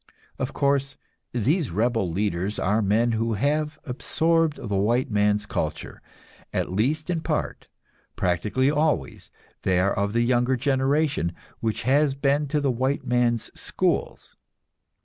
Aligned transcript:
Of 0.39 0.51
course, 0.51 0.97
these 1.31 1.69
rebel 1.69 2.09
leaders 2.09 2.57
are 2.57 2.81
men 2.81 3.11
who 3.11 3.33
have 3.35 3.77
absorbed 3.85 4.57
the 4.57 4.75
white 4.75 5.11
man's 5.11 5.45
culture, 5.45 6.01
at 6.51 6.71
least 6.71 7.11
in 7.11 7.21
part; 7.21 7.67
practically 8.15 8.71
always 8.71 9.29
they 9.61 9.79
are 9.79 9.93
of 9.93 10.13
the 10.13 10.23
younger 10.23 10.55
generation, 10.55 11.33
which 11.59 11.83
has 11.83 12.15
been 12.15 12.47
to 12.47 12.59
the 12.59 12.71
white 12.71 13.05
man's 13.05 13.51
schools. 13.53 14.35